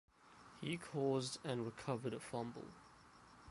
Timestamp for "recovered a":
1.63-2.19